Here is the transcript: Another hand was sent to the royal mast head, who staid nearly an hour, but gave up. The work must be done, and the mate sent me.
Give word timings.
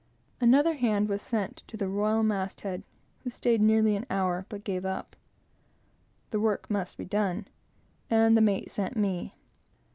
Another 0.39 0.73
hand 0.73 1.07
was 1.09 1.21
sent 1.21 1.57
to 1.67 1.77
the 1.77 1.87
royal 1.87 2.23
mast 2.23 2.61
head, 2.61 2.81
who 3.19 3.29
staid 3.29 3.61
nearly 3.61 3.95
an 3.95 4.07
hour, 4.09 4.47
but 4.49 4.63
gave 4.63 4.83
up. 4.83 5.15
The 6.31 6.39
work 6.39 6.67
must 6.71 6.97
be 6.97 7.05
done, 7.05 7.47
and 8.09 8.35
the 8.35 8.41
mate 8.41 8.71
sent 8.71 8.95
me. 8.97 9.35